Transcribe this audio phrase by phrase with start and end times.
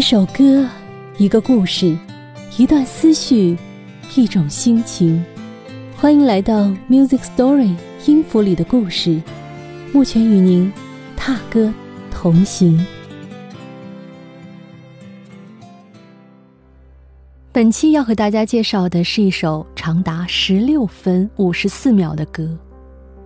[0.00, 0.66] 一首歌，
[1.18, 1.94] 一个故事，
[2.56, 3.54] 一段思绪，
[4.16, 5.22] 一种心情。
[5.94, 7.76] 欢迎来到 Music Story
[8.06, 9.20] 音符里的故事，
[9.92, 10.72] 目前与您
[11.18, 11.70] 踏歌
[12.10, 12.82] 同行。
[17.52, 22.48] 本期要和大家介绍的是一首长达十六分五十四秒的歌，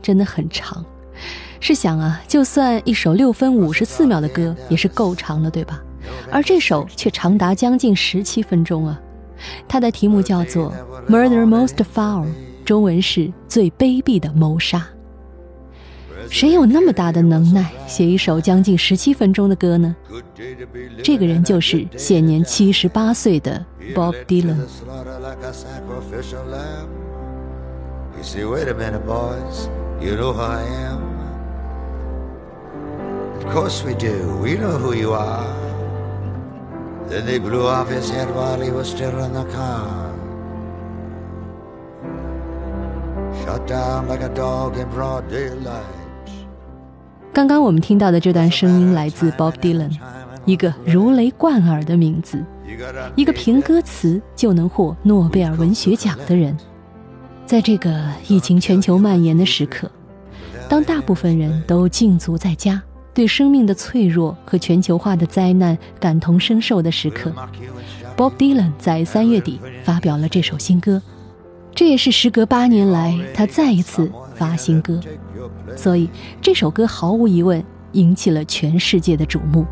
[0.03, 0.85] 真的很长。
[1.61, 5.81] 试想啊，就算一首六分五十四秒的歌也是够长了，对吧？
[6.31, 9.01] 而这首却长达将近十七分钟啊！
[9.69, 10.73] 它的题目叫做
[11.11, 12.27] 《Murder Most Foul》，
[12.65, 14.87] 中文是最卑鄙的谋杀。
[16.31, 19.95] 谁有那么大的能耐写一首将近十七分钟的歌呢？
[21.03, 23.63] 这个人就是现年七十八岁的
[23.95, 24.57] Bob Dylan。
[37.09, 40.11] Then they blew off his head while he was still in the car.
[43.45, 45.85] Shot down like a dog in broad daylight.
[47.33, 49.91] 刚刚我们听到的这段声音来自 Bob Dylan，
[50.45, 52.43] 一个如雷贯耳的名字，
[53.17, 56.57] 一个凭歌词就能获诺贝尔文学奖的人。
[57.45, 59.91] 在这个疫情全球蔓延的时刻，
[60.69, 62.83] 当大部分人都禁足在家。
[63.15, 67.33] 对生命的脆弱和全球化的灾难感同身受的时刻。
[68.17, 71.01] Bob Dylan 在三月底发表了这首新歌，
[71.75, 75.01] 这也是时隔八年来他再一次发新歌，
[75.77, 76.11] 所以
[76.43, 79.65] 这首歌毫无疑问引起了全世界的瞩目。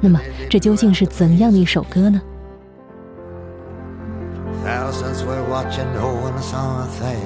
[0.00, 2.20] 那么，这究竟是怎样的一首歌呢
[4.64, 7.24] ？Thousands were watching, no one saw a thing.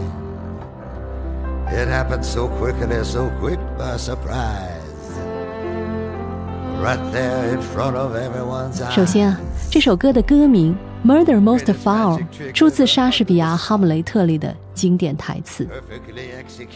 [1.73, 4.80] It happened so quickly, so quick by surprise.
[8.91, 9.39] 首先啊，
[9.71, 10.75] 这首歌的歌名
[11.07, 15.69] 《Murder Most Foul》出自莎士比亚《哈姆雷特》里的经典台词。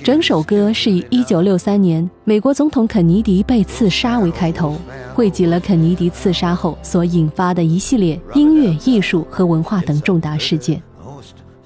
[0.03, 4.77] 整首歌是以1963年美国总统肯尼迪被刺杀为开头，
[5.15, 10.83] 汇集了肯尼迪刺杀后所引发的一系列音乐、艺术和文化等重大事件。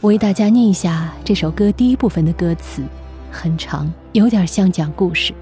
[0.01, 2.83] 我为大家念一下这首歌第一部分的歌词，
[3.33, 5.35] 很长，有点像讲故事。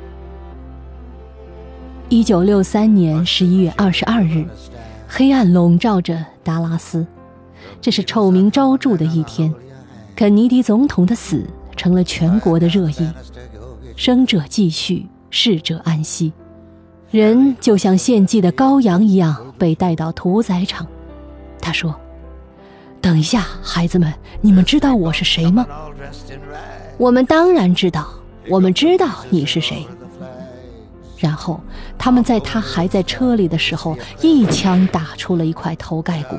[2.09, 4.47] 一九六三年十一月二十二日，
[5.09, 7.05] 黑暗笼罩着达拉斯，
[7.81, 9.53] 这是臭名昭著的一天。
[10.15, 11.45] 肯尼迪总统的死
[11.77, 13.11] 成了全国的热议，
[13.97, 16.33] 生者继续，逝者安息，
[17.11, 20.87] 人就像献祭的羔羊一样被带到屠宰场。
[21.61, 21.93] 他说
[23.03, 25.67] ：“等一下，孩子们，你们知道我是谁吗？”
[26.99, 28.09] 我们当然知道，
[28.49, 29.85] 我们知道你是谁。
[31.19, 31.61] 然后，
[31.97, 36.37] 他们在他还在车里的时候，一枪打出了一块头盖骨，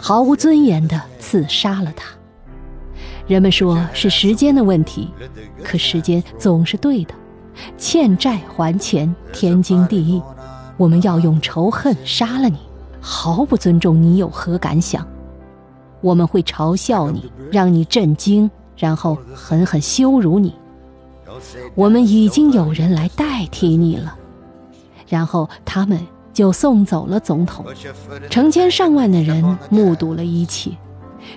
[0.00, 2.06] 毫无尊严地刺杀了他。
[3.26, 5.10] 人们说是时间的问题，
[5.62, 7.14] 可时间总是对的。
[7.78, 10.22] 欠债还钱，天经地义。
[10.76, 12.58] 我们要用仇恨杀了你，
[13.00, 15.06] 毫不尊重你，有何感想？
[16.00, 20.54] 我们会嘲笑你，让你震惊，然后狠狠羞辱你。
[21.74, 24.16] 我们已经有人来代替你了，
[25.08, 26.00] 然后他们
[26.32, 27.64] 就送走了总统。
[28.30, 30.70] 成千上万的人目睹了一切，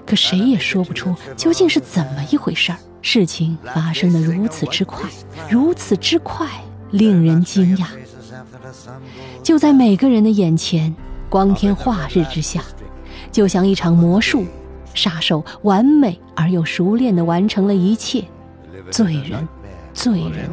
[0.06, 2.78] 可谁也说不出究竟是怎么一回事儿。
[3.02, 5.10] 事情发生的如此之快，
[5.50, 6.48] 如此之快，
[6.92, 7.86] 令人惊讶。
[9.42, 10.94] 就在每个人的眼前，
[11.30, 12.62] 光天化日之下，
[13.32, 14.46] 就像一场魔术，
[14.94, 18.26] 杀手完美而又熟练地完成了一切，
[18.92, 19.48] 罪人。
[19.98, 20.48] 罪人，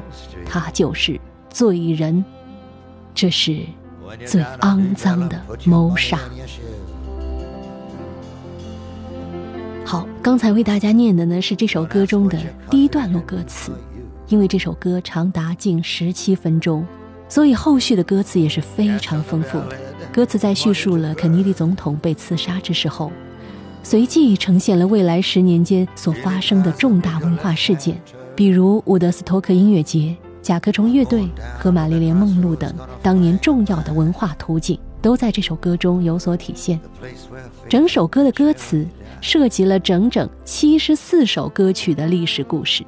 [0.46, 2.24] 他就是罪人，
[3.14, 3.60] 这是
[4.24, 6.18] 最肮脏的谋杀。
[9.84, 12.40] 好，刚才为大家念的呢是这首歌中的
[12.70, 13.72] 第一段落歌词，
[14.28, 16.86] 因为这首歌长达近十七分钟，
[17.28, 19.76] 所以后续的歌词也是非常丰富的。
[20.10, 23.12] 歌词在叙述了肯尼迪总统被刺杀之时后，
[23.82, 28.00] 随即呈现了未来十年间所发生的重大文化事件。
[28.36, 31.28] 比如伍德斯托克音乐节、甲壳虫乐队
[31.58, 36.80] 和玛丽莲梦露等当年重要的文化途径，都在这首歌中有所体现。
[37.68, 38.84] 整首歌的歌词
[39.20, 42.84] 涉及了整整七十四首歌曲的历史故事，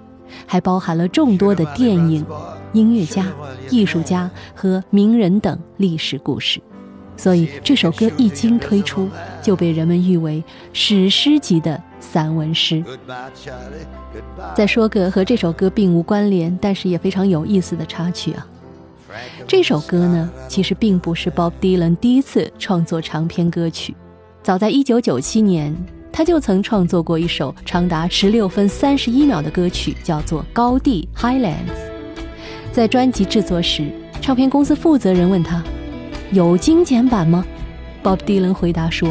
[0.47, 2.27] 还包含了众多的电影、
[2.73, 3.27] 音乐家、
[3.71, 6.61] 艺术家和名人等历史故事。
[7.17, 9.09] 所以这首歌一经推出，
[9.41, 10.43] 就被人们誉为
[10.75, 11.83] 史诗级的
[12.13, 12.85] 散文诗。
[14.55, 18.47] 再说个和这首歌并无关联，但是也非常有意思的插曲啊。
[19.47, 23.95] 这首歌呢，其实并不是 Bob Dylan 第一次创作长篇歌曲。
[24.43, 25.75] 早在1997年，
[26.13, 31.53] 他就曾创作过一首长达16分31秒的歌曲，叫做《高地 Highlands》。
[32.73, 35.63] 在专辑制作时，唱片公司负责人问他
[36.33, 37.45] ：“有精简版吗
[38.03, 39.09] ？”Bob Dylan 回答说：“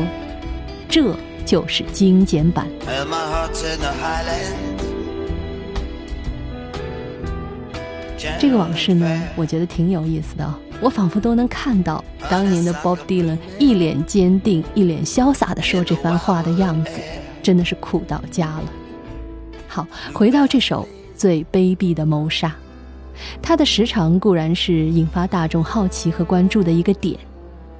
[0.88, 1.16] 这
[1.46, 2.68] 就是精简版。”
[8.40, 10.54] 这个往事呢，我觉得挺有意思的。
[10.82, 16.92] 我仿佛都能看到当年的 Bob Dylan 一脸坚定、一脸潇洒地说这番话的样子，
[17.42, 18.64] 真的是酷到家了。
[19.68, 22.54] 好，回到这首最卑鄙的谋杀，
[23.42, 27.18] 它的时长固然是引发大众好奇和关注的一个点，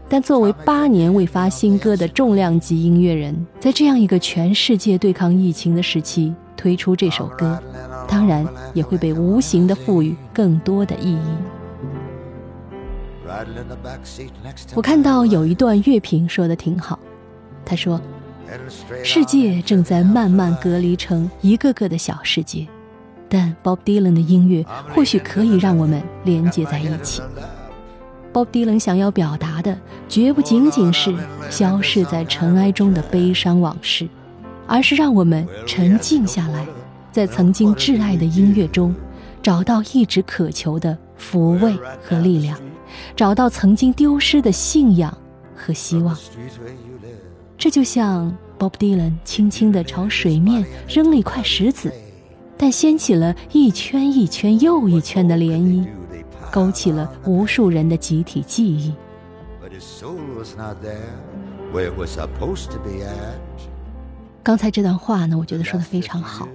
[0.08, 7.60] 但作为八年未发新歌的重量级音乐人，在这样一个全世界对抗疫情的时期推出这首歌。
[8.08, 11.20] 当然也会被无形的赋予更多的意义。
[14.76, 17.00] 我看到有一段乐评说的挺好，
[17.66, 18.00] 他说
[19.04, 22.68] ：“世界正在慢慢隔离成一个个的小世界，
[23.28, 24.64] 但 Bob Dylan 的音乐
[24.94, 27.24] 或许可以让我们连接在一起。
[28.36, 29.80] Bob Dylan 想要表达的
[30.10, 31.16] 绝不仅仅是
[31.50, 34.10] 消逝在尘埃中的悲伤往事，
[34.68, 36.68] 而是让我们沉静下来。”
[37.14, 38.94] 在曾经挚爱的音乐中，
[39.42, 42.60] 找到一直渴求的抚慰和力量，
[43.16, 45.18] 找到曾经丢失的信仰
[45.56, 46.14] 和希望。
[47.58, 51.90] 这就像 Bob Dylan 轻轻地朝水面扔了一块石子，
[52.58, 55.88] 但掀起了一圈一圈又一圈的涟漪，
[56.52, 58.94] 勾起了无数人的集体记忆。
[64.44, 66.48] 刚才这段话呢，我觉得说的非常好。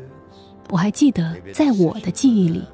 [0.71, 2.65] 我还记得，在我的记忆里，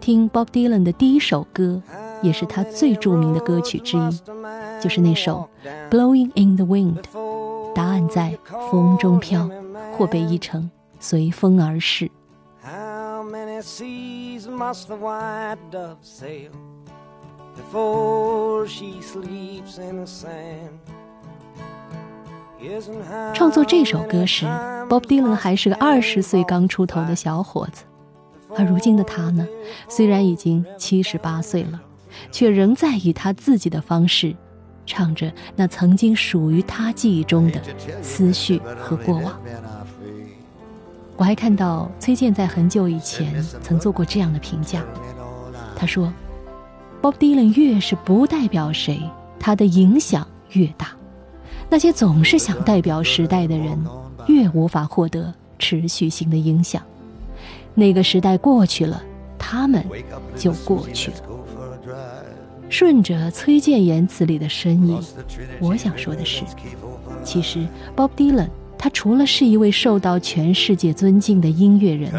[0.00, 1.80] 听 Bob Dylan 的第一首歌，
[2.20, 4.20] 也是他最著名的歌曲之一，
[4.80, 5.48] 就是那首
[5.90, 7.00] 《Blowing in the Wind》。
[7.74, 8.36] 答案在
[8.72, 9.48] 风中飘，
[9.96, 10.68] 或被译成
[10.98, 12.10] 随风而逝。
[23.34, 24.44] 创作这首歌时
[24.88, 27.84] ，Bob Dylan 还是个二十岁刚出头的小伙子，
[28.56, 29.46] 而如今的他呢，
[29.88, 31.80] 虽然已经七十八岁了，
[32.32, 34.34] 却仍在以他自己的方式，
[34.84, 37.62] 唱着那曾经属于他记忆中的
[38.02, 39.40] 思绪和过往。
[41.18, 44.84] 我还看到崔健在很久以前曾做过这样的评价，
[45.74, 46.12] 他说
[47.02, 49.02] ：“Bob Dylan 越是不代表谁，
[49.36, 50.92] 他的影响越大。”
[51.68, 53.76] 那些总是想代表时代的人，
[54.28, 56.80] 越无法获得持续性的影响。
[57.74, 59.02] 那个时代过去了，
[59.36, 59.84] 他们
[60.36, 61.16] 就过去了。
[62.70, 64.96] 顺着崔健言辞里的深意，
[65.58, 66.44] 我想说的是，
[67.24, 67.66] 其实
[67.96, 68.48] Bob Dylan
[68.78, 72.12] 他除了是一位受到全世界尊敬的音乐人，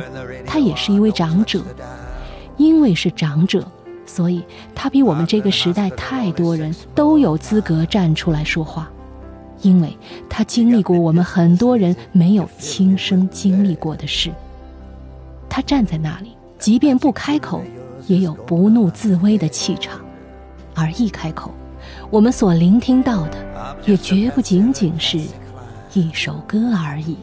[0.46, 1.64] 他也是一位长者。
[2.58, 3.66] 因为是长者，
[4.06, 4.44] 所以
[4.76, 8.92] 他比我们这个时代太多人都有资格站出来说话。
[9.62, 9.98] 因为
[10.30, 14.30] 他经历过我们很多人没有亲身经历过的事，
[15.50, 17.62] 他站在那里，即便不开口，
[18.08, 20.00] 也有不怒自威的气场；
[20.76, 21.52] 而一开口，
[22.10, 25.18] 我们所聆听到的，也绝不仅仅是
[25.94, 27.18] 一首歌而已。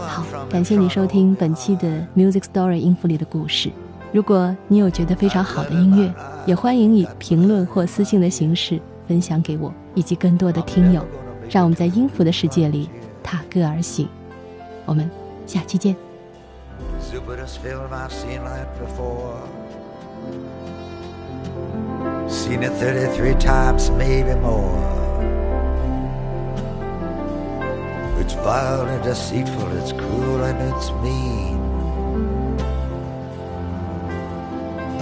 [0.00, 3.70] 好，感谢你收听本期的 Music Story 音符里的故事。
[4.12, 6.12] 如果你有觉得非常好的音乐，
[6.46, 8.80] 也欢迎以评论或私信的形式。
[9.08, 11.04] 分享给我以及更多的听友，
[11.50, 12.88] 让我们在音符的世界里
[13.22, 14.08] 踏歌而行。
[14.86, 15.10] 我们
[15.46, 15.94] 下期见。
[22.28, 25.01] Seen it 33 times, maybe more.
[28.22, 31.58] It's vile and deceitful, it's cruel and it's mean.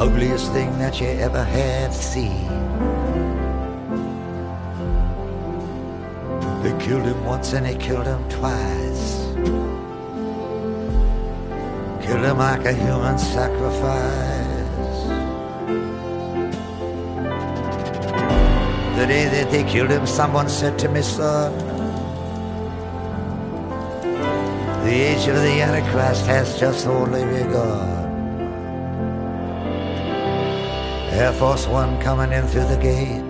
[0.00, 2.48] Ugliest thing that you ever have seen.
[6.62, 9.26] They killed him once and they killed him twice.
[12.02, 14.96] Killed him like a human sacrifice.
[18.96, 21.52] The day that they killed him, someone said to me, son,
[24.84, 28.00] the age of the Antichrist has just only begun.
[31.12, 33.20] Air Force One coming in through the gate.